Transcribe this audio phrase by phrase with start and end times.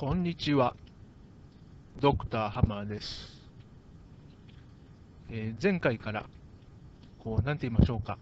[0.00, 0.74] こんにちは。
[2.00, 3.38] ドクターハマーです。
[5.28, 6.24] えー前回から、
[7.18, 8.16] こう、なんて言いましょうか。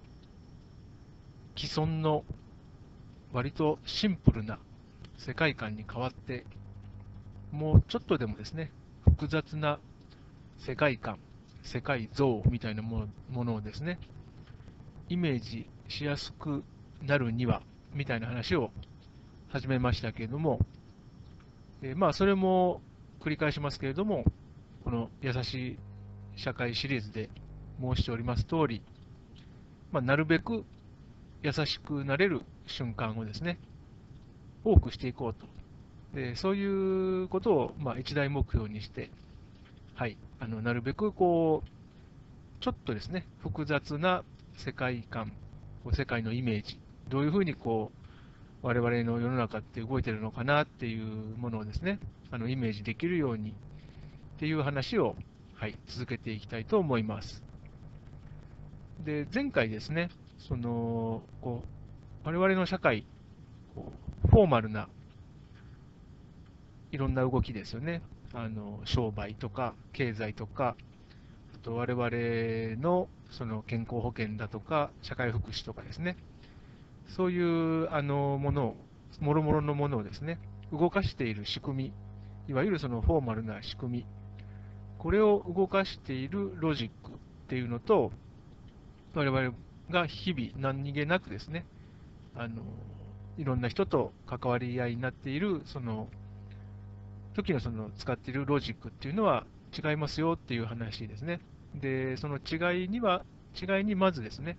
[1.57, 2.25] 既存の
[3.33, 4.59] 割とシンプルな
[5.19, 6.47] 世界観に変わって、
[7.53, 8.73] もうちょっとでもですね、
[9.05, 9.79] 複雑な
[10.59, 11.21] 世界観、
[11.63, 14.01] 世界像みたいなものものをですね、
[15.09, 16.65] イメージしやすく
[17.03, 17.63] なるには、
[17.95, 18.73] みたいな話を
[19.51, 20.59] 始めましたけれども、
[21.83, 22.81] えーまあ、それも
[23.21, 24.25] 繰り返しますけれども、
[24.85, 25.79] この優しい
[26.37, 27.31] 社会シリーズで
[27.81, 28.83] 申しております通り、
[29.93, 30.65] まあ、なるべく
[31.43, 33.59] 優しくなれる瞬間をですね、
[34.65, 35.47] 多くしていこうと。
[36.15, 39.11] でそういうことを、まあ、一大目標にして、
[39.95, 41.69] はい、あのなるべくこう、
[42.61, 44.25] ちょっとですね、複雑な
[44.57, 45.33] 世界観、
[45.93, 47.98] 世界のイメージ、どういうふうにこう、
[48.63, 51.99] 我々の世の中って動いてるのかなっていうものをですね、
[52.31, 53.55] あのイメージできるようにっ
[54.39, 55.17] ていう話を、
[55.55, 57.43] はい、続けていきたいと思います。
[59.05, 61.63] で、前回ですね、その、こ
[62.25, 63.05] う、我々の社会、
[63.75, 63.93] こ
[64.25, 64.89] うフォーマルな
[66.91, 68.03] いろんな動きですよね。
[68.33, 70.77] あの、商売とか、経済とか、
[71.55, 76.17] あと我々のその健康保険だとか、社会福祉とかですね。
[77.09, 78.77] そういうあのものを、
[79.21, 80.39] もろもろのものをですね、
[80.73, 81.93] 動かしている仕組み、
[82.49, 84.07] いわゆるそのフォーマルな仕組み、
[84.99, 87.17] これを動かしているロジックっ
[87.49, 88.13] ていうのと、
[89.15, 89.53] 我々
[89.91, 91.65] が日々何気なくですね、
[92.37, 92.63] あの
[93.39, 96.09] いろんな人と関わり合いになっている、その
[97.35, 101.41] 時のその使っているロジックっていうのは違いますよっていう話ですね。
[101.75, 104.59] で、その違いには、違いにまずですね、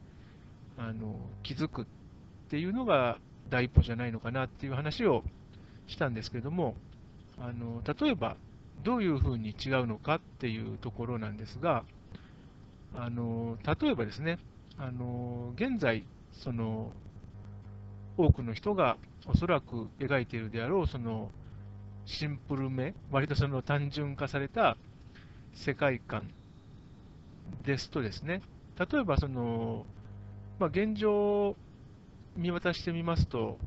[0.77, 1.85] あの気づくっ
[2.49, 3.19] っていうのが
[3.51, 5.23] 第一歩じゃないのかなっていう話を
[5.85, 6.73] したんですけども、
[7.37, 8.37] あの例えば
[8.83, 11.83] どういうふうに違うのかっていうところなんですが、
[12.95, 14.39] あの例えばですね、
[14.79, 16.91] あの現在、その
[18.17, 18.97] 多くの人が
[19.27, 21.29] おそらく描いているであろう、その
[22.07, 24.75] シンプルめ、割とその単純化された
[25.53, 26.31] 世界観
[27.63, 28.41] ですとですね、
[28.79, 29.85] 例えばその、
[30.57, 31.55] まあ、現状
[32.39, 33.57] 見渡してみますと、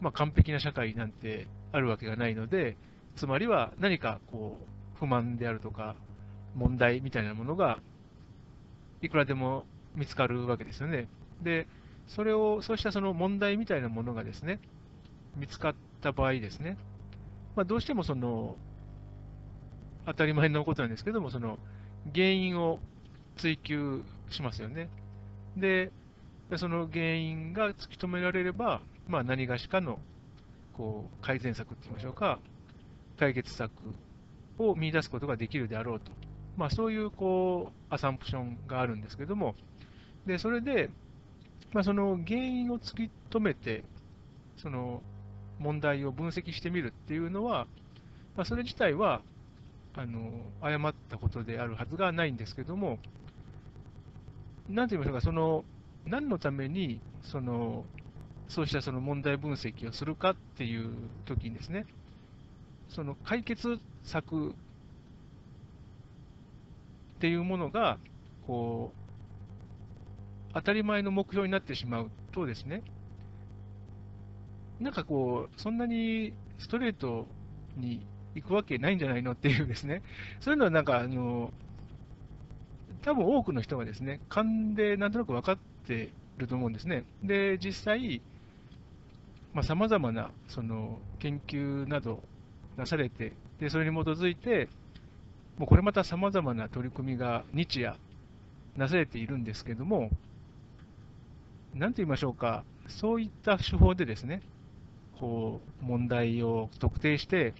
[0.00, 2.76] まあ、完璧な社会なんてあるわけがないので、
[3.16, 4.58] つまりは何かこ
[4.94, 5.96] う不満であるとか、
[6.54, 7.80] 問題みたいなものが
[9.02, 11.08] いくらでも見つかるわけですよね。
[11.42, 11.66] で、
[12.06, 14.60] それを、そうしたその問題みたいなものがですね、
[15.36, 16.78] 見つかった場合ですね、
[17.56, 18.56] まあ、どうしてもその、
[20.06, 21.58] 当たり前のことなんですけども、その
[22.14, 22.78] 原因を
[23.36, 24.88] 追求しますよね。
[25.56, 25.90] で、
[26.50, 29.98] でその原因が突き止められれば、まあ、何がしかの
[30.74, 32.38] こう改善策って言いましょうか、
[33.18, 33.72] 解決策
[34.58, 36.12] を見出すことができるであろうと。
[36.56, 39.54] まあ、そういうこうアサンプションがあるんですけども、
[40.24, 40.90] でそれで、
[41.72, 43.84] まあ、その原因を突き止めて、
[44.56, 45.02] その
[45.58, 47.66] 問題を分析してみるっていうのは、
[48.36, 49.20] まあ、それ自体は
[49.94, 50.30] あの
[50.60, 52.98] 誤ったことであるはずがないんですけども、
[54.68, 55.64] なんて言いましょうか、その
[56.06, 57.84] 何のためにその
[58.48, 60.90] そうしたその問題分析をするかっていう
[61.24, 61.86] ときにですね、
[62.88, 64.52] その解決策っ
[67.18, 67.98] ていうものが、
[68.46, 72.82] こう、当たり前の目標になってしまうとですね、
[74.80, 77.26] なんかこう、そんなにストレート
[77.76, 80.02] に行くわけないんじゃないのっていうですね、
[80.40, 81.52] そういうのはなんか、あの、
[83.02, 85.75] 多分多くの人がですね、勘でなんとなく分かって
[86.38, 87.04] ると思うんですね。
[87.22, 88.20] で、実際、
[89.62, 92.22] さまざ、まなその研究など
[92.76, 94.68] なされて、でそれに基づいて、
[95.56, 97.96] もうこれまたさまざまな取り組みが日夜
[98.76, 100.10] なされているんですけども、
[101.74, 104.42] なんと言いましょうか、そういった手法でですね、
[105.18, 107.54] こう問題を特定して、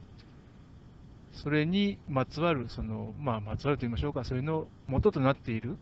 [1.33, 5.77] それにまつわる、そのまあ、まつわると言いましょうか、それの元となっている、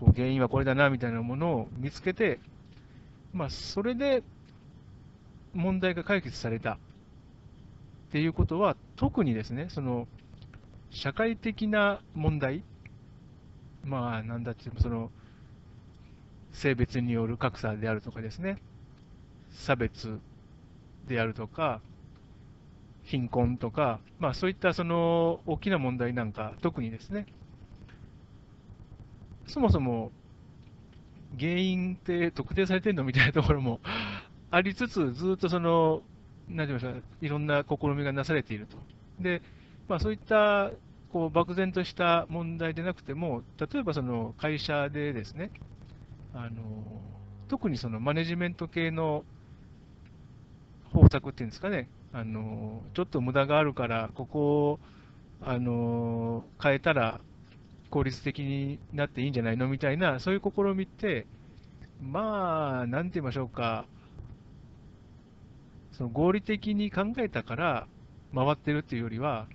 [0.00, 2.40] こう原因はこれだなみたいなものを見つけて、
[3.32, 4.22] まあ、それで
[5.54, 6.78] 問題が解決された。
[8.08, 10.08] っていうことは、特にですね、その
[10.90, 12.62] 社会的な問題、
[13.84, 15.10] まあ、なんだって、その
[16.52, 18.56] 性別による格差であるとかですね、
[19.50, 20.20] 差別
[21.06, 21.82] であるとか、
[23.04, 27.26] 貧困とか、まあ、そういったその大きな問題なんか、特にですね、
[29.48, 30.12] そもそも
[31.38, 33.80] 原因って特定されてるのみたいなところも
[34.50, 36.02] ありつつ、ずっとその
[36.48, 38.78] なんて言いますか、いろんな試みがなされていると。
[39.20, 39.42] で、
[39.88, 40.70] まあ、そういった
[41.12, 45.50] こう漠然とした問題でなくても、例えばその会社でですね、
[46.34, 47.00] あの
[47.48, 49.24] 特にそのマネジメント系の
[50.92, 54.80] 方策っていうんですかね、あのちょっと無駄があるから、ここを
[55.40, 57.20] あの変えたら
[57.90, 59.66] 効率的になっていいんじゃないの？
[59.68, 61.26] みたいな、そういう試みって、
[62.02, 63.86] まあ、なんて言いましょうか、
[65.92, 67.86] その合理的に考えたから
[68.34, 69.46] 回ってるっていうよりは、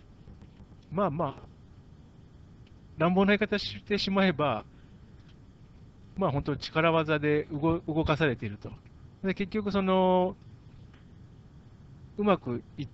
[0.91, 1.44] まあまあ、
[2.97, 4.65] 乱暴な言い方してしまえば、
[6.18, 8.71] まあ本当力技で動動かされていると。
[9.24, 10.36] で結局その、
[12.18, 12.88] うまくいっ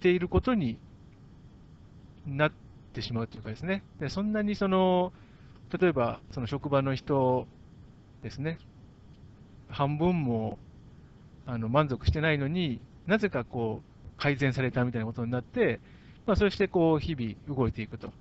[0.00, 0.78] ていることに
[2.26, 2.61] なって
[2.92, 3.82] ってしまうというかですね。
[3.98, 5.12] でそんなにその、
[5.78, 7.46] 例えばその職場の人
[8.22, 8.58] ですね、
[9.68, 10.58] 半分も
[11.46, 15.80] あの満足してないのになぜかこう改善されたみたいなことになって、
[16.26, 18.12] まあ、そしてこう日々動いていくと。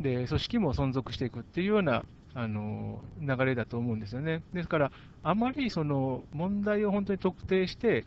[0.00, 2.04] で、組織も存続していくっていうような
[2.34, 4.42] あの流れだと思うんですよね。
[4.54, 4.92] ですから、
[5.22, 8.04] あまりその問題を本当に特定して、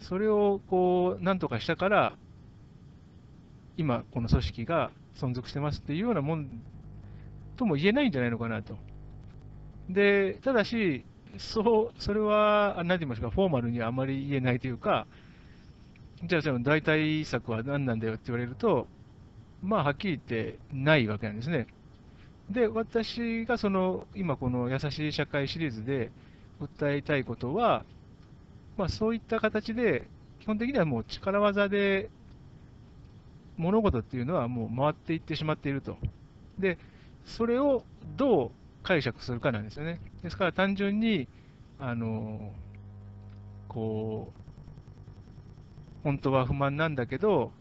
[0.00, 2.16] それをこうなんとかしたから、
[3.76, 6.48] 今、この組織が存続してますっていうようなもん
[7.56, 8.76] とも言えないんじゃないのかなと。
[9.88, 11.04] で、ただし、
[11.38, 15.06] そう、それは、何て言いますか、フォーマルにはあまり言えないというか、
[16.24, 18.86] じゃあ、その代替策は何なんだよって言われると、
[19.62, 21.66] まあ、はっきり言ってないわけなんですね。
[22.50, 26.10] で、私がその、今この優しい社会シリーズで
[26.60, 27.84] 訴えたいことは、
[28.76, 30.08] まあ、そういった形で、
[30.40, 32.08] 基本的にはもう力技で
[33.56, 35.96] 物事っていうのはもう回っていってしまっていると。
[36.58, 36.78] で、
[37.24, 37.84] それを
[38.16, 38.50] どう
[38.82, 40.00] 解釈するかなんですよね。
[40.22, 41.28] ですから単純に、
[41.78, 42.52] あの、
[43.68, 47.52] こう、本当は不満なんだけど、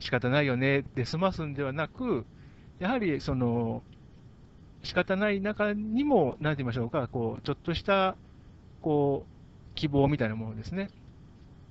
[0.00, 2.26] 仕方ないよねで済ますんではなく、
[2.78, 3.82] やはりその
[4.82, 8.16] 仕方ない中にも、なんて言いましょうか、こうちょっとした
[8.80, 10.90] こう希望みたいなものですね、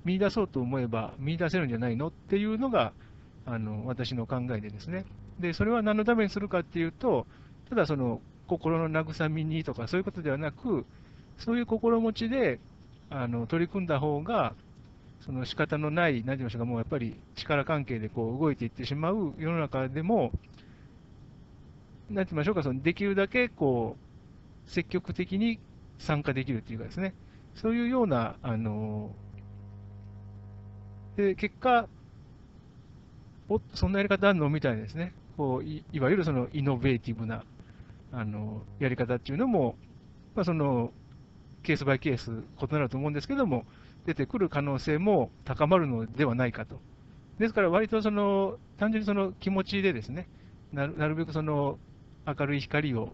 [0.04, 2.92] 見出そうと思えば見出せるんじゃないのっていうのが
[3.46, 5.04] あの私の考えでですね。
[5.38, 7.26] で、それは何のためにするかっていうと、
[7.68, 10.84] ただその心の慰みにとかそういうことではなく、
[11.38, 12.60] そういう心持ちで
[13.10, 14.54] あの取り組んだ方が、
[15.20, 20.32] その仕方のない、何て言いましょうか、もうやっぱり力関係でこう動いていってしまう世の中でも、
[22.10, 23.96] 何て言いましょうか、そのできるだけこ
[24.66, 25.58] う積極的に
[25.98, 27.14] 参加できるっていうかですね、
[27.54, 29.10] そういうような、あの
[31.16, 31.88] で結果、
[33.48, 37.44] おそんなやり方あるのみたいですね、こういいわゆるそのイノベーティブな
[38.12, 39.76] あのやり方っていうのも、
[40.34, 40.92] まあ、その
[41.62, 43.64] ケースバイケース異なると思うんですけども、
[44.06, 46.80] 出てくる可能性も高まるのではないかと。
[47.38, 50.28] ですから、割とその単純にその気持ちでですね、
[50.72, 51.78] なるなるべくその
[52.26, 53.12] 明るい光を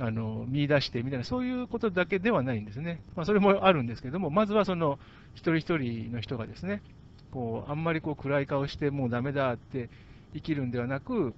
[0.00, 3.02] あの見出してみたいな、そういうことだけではないんですね。
[3.16, 4.98] まあ、それもあるんですけども、まずはその
[5.34, 6.82] 一人一人の人がですね、
[7.30, 9.90] こうあんまりこう暗い顔して、もうだめだって
[10.34, 11.34] 生きるんではなく、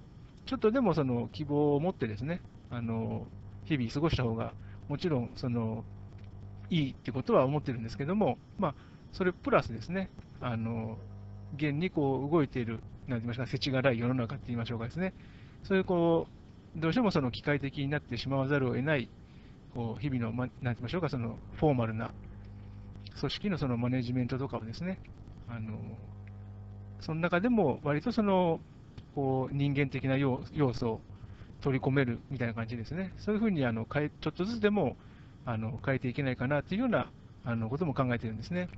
[0.47, 2.41] ちょっとでもその希望を持ってですね、
[2.71, 3.27] あの
[3.65, 4.53] 日々過ごした方が、
[4.89, 5.85] もちろんその
[6.69, 8.75] いいってことは思ってるんですけども、まあ、
[9.13, 10.11] それプラスですね、
[10.41, 10.99] あの
[11.57, 15.15] 現にこう動いている、なんて言いましょうか、世知辛い世の中って言いましょうかですね、
[15.65, 16.40] そういうこう、
[16.77, 19.09] どうしてもその機械的になってしまわざるを得ない、
[19.75, 22.11] こう日々の、ま、なんて言いましょうか、そのフォーマルな
[23.19, 24.99] 組織のそのマネジメントとかをですね、
[25.49, 25.79] あの
[27.01, 28.61] その中でも割とその
[29.15, 30.43] こう人間的な要
[30.75, 31.01] 素を
[31.61, 34.97] 取り込めるみたいな感じですね、そういうふうにあの変えちょっとずつでも
[35.45, 37.11] あの変えていけないかなというような
[37.45, 38.69] あのことも考えているんですね。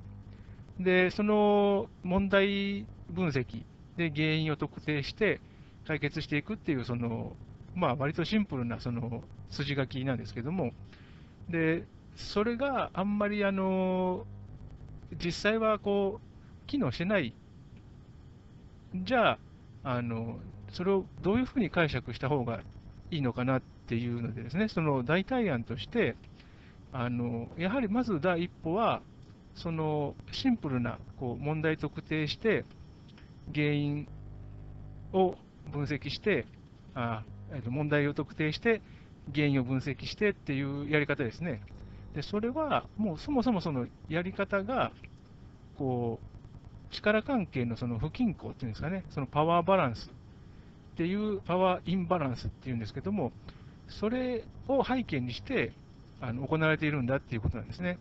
[0.80, 3.64] で、その問題分析
[3.96, 5.40] で原因を特定して
[5.86, 7.36] 解決していくっていう、その、
[7.74, 10.72] まあ、割とシンプルなその筋書きなんですけども、
[11.48, 11.84] で、
[12.16, 14.26] それがあんまりあの、
[15.22, 17.34] 実際はこう、機能してない。
[18.94, 19.38] じゃあ、
[19.84, 20.38] あの、
[20.70, 22.60] それをどういうふうに解釈した方が
[23.10, 26.16] いいのかなっていうのでですね、その代替案として、
[26.94, 29.02] あのやはりまず第一歩は、
[29.54, 32.64] そのシンプルなこう問題特定して、
[33.54, 34.08] 原因
[35.12, 35.36] を
[35.70, 36.46] 分析して、
[36.94, 38.80] あえー、と問題を特定して、
[39.34, 41.62] 原因を分析してっていうやり方ですね。
[42.14, 44.92] でそれはもうそもそもそのやり方が、
[45.78, 53.32] こう力関係のその不均衡っていうんですかね、そのパワーバランスっていう、パワーインバランスっていうんですけども、
[53.88, 55.72] それを背景にして、
[56.20, 57.98] あの行われているんだっていうことなんですね。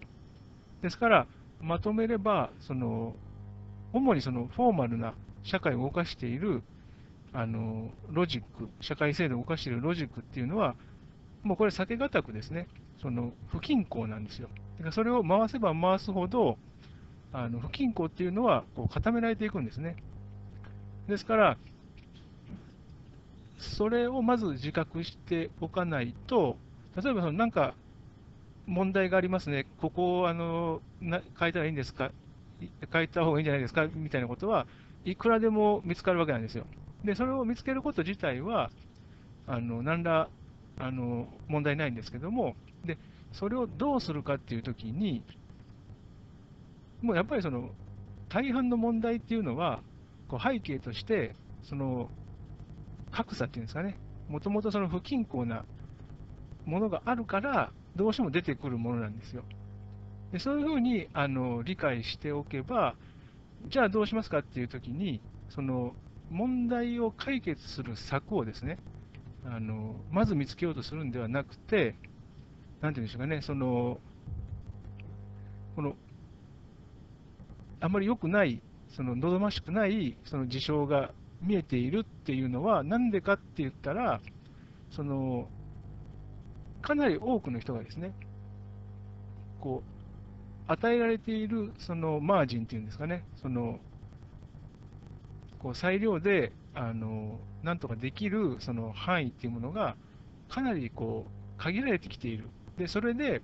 [0.81, 1.27] ですから、
[1.61, 3.15] まとめれば、その
[3.93, 6.63] 主にそのフォーマルな社会を動かしている
[7.33, 10.75] あのロジック、社会制度を動かしているロジックっていうのは、
[11.43, 12.67] もうこれ避けがたくですね、
[13.01, 14.49] その不均衡なんですよ。
[14.77, 16.57] だからそれを回せば回すほど、
[17.33, 19.95] あの不均衡っていうのはこう固められていくんですね。
[21.07, 21.57] ですから、
[23.57, 26.57] それをまず自覚しておかないと、
[27.01, 27.73] 例えばそのなんか
[28.67, 32.11] 問題がありますね、ここをあのな変えたらいいんですか、
[32.91, 33.87] 変えた方がいいんじゃないですか？
[33.93, 34.67] みたいなことは
[35.05, 36.65] いくらでも見つかるわけなんですよ。
[37.03, 38.71] で、それを見つけること自体は、
[39.47, 40.29] あの何ら
[40.79, 42.55] あの問題ないんですけども、
[42.85, 42.97] で
[43.31, 45.23] それをどうするかっていうときに、
[47.01, 47.69] もうやっぱりその
[48.29, 49.81] 大半の問題っていうのは、
[50.27, 52.09] こう背景として、その
[53.11, 53.97] 格差っていうんですかね、
[54.29, 55.65] もともとその不均衡な
[56.65, 59.43] ものがあるから、どうしても出てくるものなんですよ。
[60.31, 62.95] でそういうふうにあの理解しておけば、
[63.67, 65.93] じゃあどうしますかっていうときに、その
[66.31, 68.77] 問題を解決する策をですね、
[69.45, 71.95] あのまず見つけようとするんではなくて、
[72.79, 73.99] なんていうんでしょうかね、その
[75.75, 75.95] この
[77.81, 78.61] あまり良くない、
[78.95, 81.11] その望ましくないその事象が
[81.41, 84.21] 見えているっていうのは、なんでかって言ったら、
[84.89, 85.49] その
[86.81, 88.13] かなり多くの人がですね、
[89.59, 93.79] こう与えられているそのマージンっていうんですかね、その
[95.61, 99.95] こう裁量であのなんとかできるその範囲っていうものが
[100.49, 102.45] かなりこう限られてきている。
[102.77, 103.41] で、それで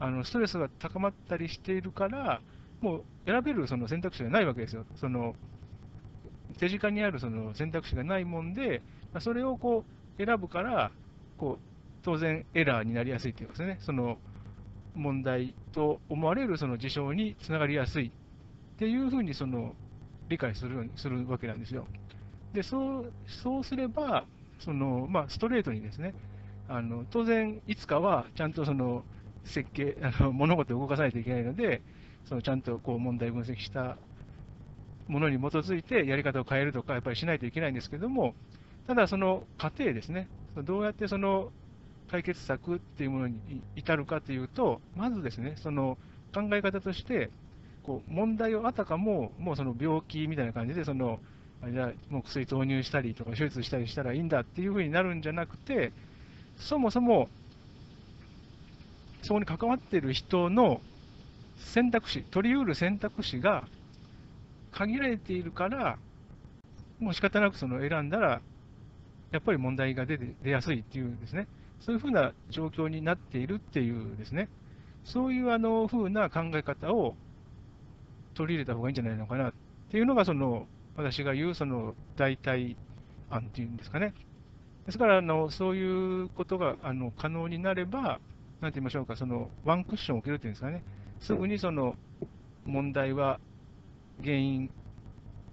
[0.00, 2.40] あのストレスが高まったりしているから、
[2.80, 4.84] もう選べるその選択肢がないわけですよ。
[4.96, 5.34] その
[6.58, 8.82] 手近にあるその選択肢がないもんで、
[9.20, 9.84] それをこ
[10.18, 10.90] う選ぶから、
[11.38, 11.64] こう
[12.02, 14.18] 当然エラーになりやすいというかですね、その
[14.94, 18.10] 問題と思われるその事象につながりやすいっ
[18.78, 19.74] ていうふうにその
[20.32, 21.88] 理解するするわけなんですよ。
[22.52, 24.26] でそうそうすれば、
[24.60, 26.14] そのまあ、ストレートにですね、
[26.68, 29.06] あの当然、いつかはちゃんとその
[29.44, 31.82] 設計あの、物事を動かさないといけないので、
[32.24, 33.98] そのちゃんとこう問題分析した
[35.08, 38.34] ものに基づいてやり方を変えるとか、やっぱりしないといけないんですけども、
[38.86, 41.52] ただ、その過程ですね、どうやってその
[42.08, 45.98] 解決策っていうものに至るかというと、まずですね、その
[46.34, 47.30] 考え方として、
[47.84, 51.20] こう問題をあたかも、もうその病気みたいな感じで、その
[51.70, 55.92] じゃもう薬投入したりとか、手術したりしたらいいんだっていうふうになるんじゃなくて、
[56.56, 57.28] そもそも
[59.22, 60.80] そこに関わっている人の
[61.56, 63.64] 選択肢、取り得る選択肢が
[64.72, 65.98] 限られているから、
[66.98, 68.40] もう仕方なくその選んだら、
[69.30, 71.46] やっぱり問題が出て出やすいっていうんですね、
[71.80, 74.48] そういうふうな状況になっているっていうですね、
[75.04, 77.14] そういうあのふうな考え方を
[78.34, 79.52] 取り入れた方がいいんじゃないのかなっ
[79.90, 82.76] ていうのが、その私が言うその代替
[83.30, 84.14] 案っていうんですかね。
[84.86, 88.20] ですから、あのそういうことがあの可能になれば、
[88.60, 90.82] なんて言いましょうか、そのワンクッションを受けるっていうんですかね、
[91.20, 91.96] すぐにその
[92.64, 93.40] 問題は
[94.22, 94.70] 原因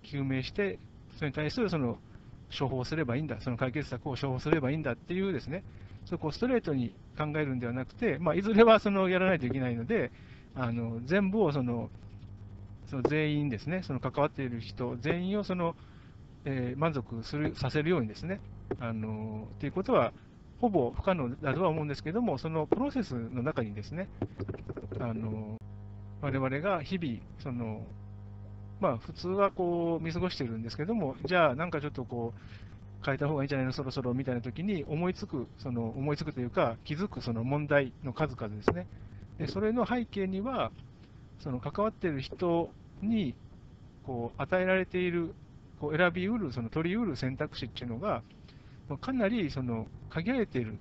[0.04, 0.80] 究明して、
[1.16, 1.98] それに対するその
[2.58, 5.64] 処方すればいいんだ、その解決策を処方すればいいんだっていうですね、
[6.06, 10.12] そこをストレートに考えるんではなくて、まあ、いずれはそのやらないといけないので、
[10.56, 11.90] あの全部をその
[12.90, 15.76] その全員ですね、その関わっている人全員をその、
[16.46, 18.40] えー、満足するさせるようにですね、
[18.80, 20.14] あのということは、
[20.60, 24.10] ほぼ不可能だとは思うんですけども、そのプロセスの中にですね、
[25.00, 25.58] あの
[26.22, 27.86] 我々が日々、その
[28.80, 38.88] まあ、普通はこう見過ごしてるんですけども、じゃあ、なんかちょっとこう、変えた方がいいんじゃないの、そろそろみたいな時に思いつく、その思いつくというか、気づくその問題の数々ですね。
[39.38, 40.72] でそれの背景には、
[41.40, 43.36] その関わっている人に
[44.04, 45.34] こう与えられている、
[45.80, 48.24] こう選びうる、その取りうる選択肢っていうのが、
[49.02, 50.78] かなりその限られている、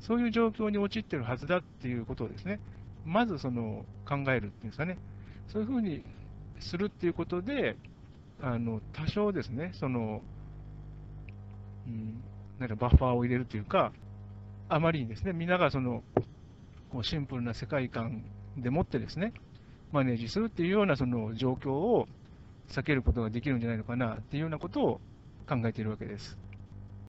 [0.00, 2.60] そういう状況に陥っているはずだっていうことをですね、
[3.04, 4.98] まずその考えるっていうんですかね、
[5.48, 6.04] そういうふうに
[6.60, 7.76] するっていうことで、
[8.40, 10.20] あの多少ですね、その、
[11.86, 12.22] うん、
[12.58, 13.92] なんかバッファーを入れるというか、
[14.68, 16.02] あまりにですね、みんながその
[16.90, 18.24] こうシンプルな世界観
[18.56, 19.32] でもってですね、
[19.92, 22.08] マネージするっていうようなその状況を
[22.68, 25.00] 避けることができるんじゃないのかなっていうようなことを
[25.46, 26.38] 考えているわけです。